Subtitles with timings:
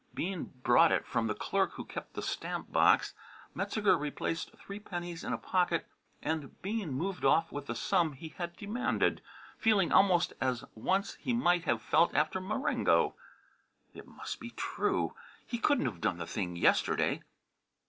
[0.15, 3.13] Bean brought it from the clerk who kept the stamp box.
[3.53, 5.87] Metzeger replaced three pennies in a pocket,
[6.23, 9.21] and Bean moved off with the sum he had demanded,
[9.59, 13.13] feeling almost as once he might have felt after Marengo.
[13.93, 15.13] It must be true!
[15.45, 17.21] He couldn't have done the thing yesterday.